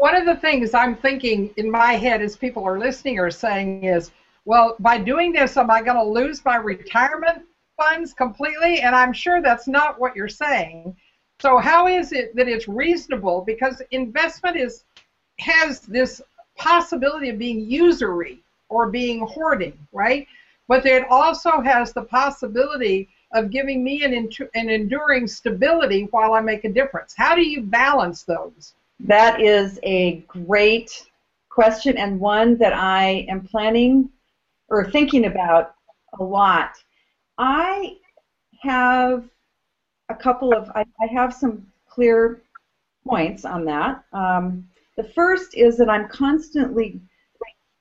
[0.00, 3.84] one of the things I'm thinking in my head as people are listening are saying
[3.84, 4.10] is,
[4.46, 7.42] well, by doing this, am I going to lose my retirement
[7.76, 8.80] funds completely?
[8.80, 10.96] And I'm sure that's not what you're saying.
[11.40, 13.42] So how is it that it's reasonable?
[13.46, 14.84] Because investment is
[15.38, 16.22] has this
[16.56, 20.26] possibility of being usury or being hoarding, right?
[20.66, 26.40] But it also has the possibility of giving me an, an enduring stability while I
[26.40, 27.14] make a difference.
[27.16, 28.74] How do you balance those?
[29.04, 31.06] That is a great
[31.48, 34.10] question and one that I am planning
[34.68, 35.74] or thinking about
[36.18, 36.72] a lot.
[37.38, 37.96] I
[38.60, 39.24] have
[40.10, 42.42] a couple of, I, I have some clear
[43.06, 44.04] points on that.
[44.12, 47.00] Um, the first is that I'm constantly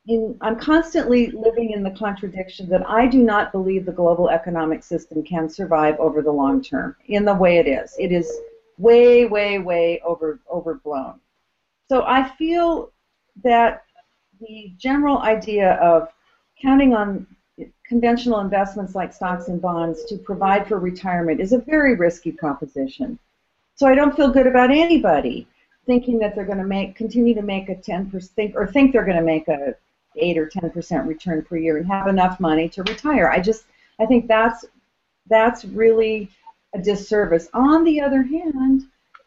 [0.07, 4.83] in, I'm constantly living in the contradiction that I do not believe the global economic
[4.83, 7.95] system can survive over the long term in the way it is.
[7.99, 8.31] It is
[8.79, 11.19] way, way, way over overblown.
[11.88, 12.91] So I feel
[13.43, 13.83] that
[14.41, 16.09] the general idea of
[16.59, 17.27] counting on
[17.85, 23.19] conventional investments like stocks and bonds to provide for retirement is a very risky proposition.
[23.75, 25.47] So I don't feel good about anybody
[25.85, 29.17] thinking that they're going to make continue to make a 10% or think they're going
[29.17, 29.75] to make a
[30.16, 33.30] 8 or 10% return per year and have enough money to retire.
[33.30, 33.66] I just
[34.00, 34.66] I think that's
[35.27, 36.30] that's really
[36.73, 37.48] a disservice.
[37.53, 38.84] On the other hand,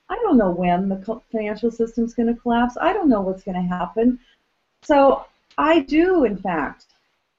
[0.09, 2.77] I don't know when the financial system's going to collapse.
[2.81, 4.19] I don't know what's going to happen.
[4.83, 5.25] So
[5.57, 6.87] I do, in fact,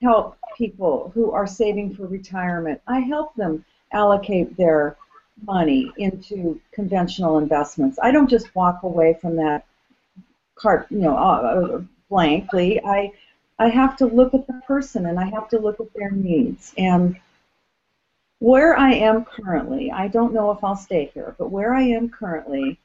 [0.01, 2.81] help people who are saving for retirement.
[2.87, 4.97] I help them allocate their
[5.45, 7.99] money into conventional investments.
[8.01, 9.65] I don't just walk away from that
[10.55, 12.81] cart, you know, uh, blankly.
[12.83, 13.11] I
[13.59, 16.73] I have to look at the person and I have to look at their needs.
[16.77, 17.19] And
[18.43, 22.09] where I am currently, I don't know if I'll stay here, but where I am
[22.09, 22.77] currently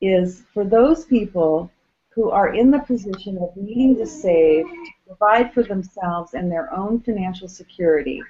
[0.00, 1.70] is for those people
[2.08, 6.72] who are in the position of needing to save, to provide for themselves and their
[6.72, 8.22] own financial security,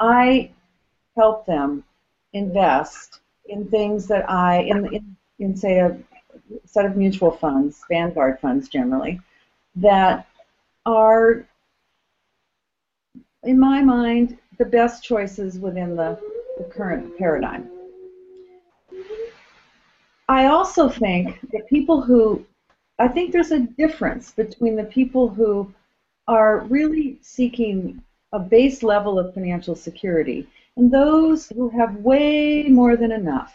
[0.00, 0.50] I
[1.16, 1.84] help them
[2.32, 5.96] invest in things that I, in, in, in say a
[6.64, 9.20] set of mutual funds, Vanguard funds generally,
[9.76, 10.26] that
[10.84, 11.46] are,
[13.44, 16.20] in my mind, the best choices within the,
[16.58, 17.66] the current paradigm.
[20.28, 22.44] I also think that people who,
[22.98, 25.72] I think there's a difference between the people who
[26.28, 30.46] are really seeking a base level of financial security
[30.76, 33.54] and those who have way more than enough.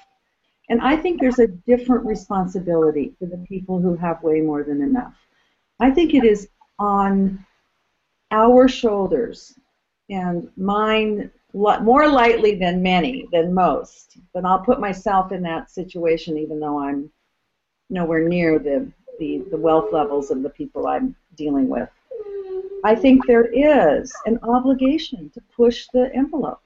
[0.69, 4.81] And I think there's a different responsibility for the people who have way more than
[4.81, 5.13] enough.
[5.79, 6.49] I think it is
[6.79, 7.45] on
[8.31, 9.53] our shoulders
[10.09, 14.17] and mine more lightly than many, than most.
[14.33, 17.09] But I'll put myself in that situation even though I'm
[17.89, 21.89] nowhere near the, the, the wealth levels of the people I'm dealing with.
[22.83, 26.61] I think there is an obligation to push the envelope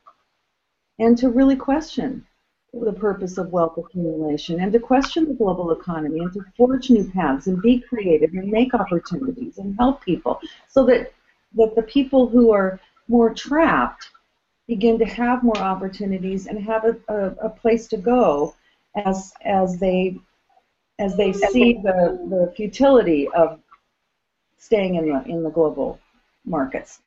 [0.97, 2.25] and to really question
[2.73, 7.09] the purpose of wealth accumulation and to question the global economy and to forge new
[7.11, 11.11] paths and be creative and make opportunities and help people so that,
[11.55, 14.09] that the people who are more trapped
[14.67, 18.55] begin to have more opportunities and have a, a, a place to go
[18.95, 20.17] as, as they
[20.99, 23.59] as they see the, the futility of
[24.57, 25.99] staying in the in the global
[26.45, 26.99] markets.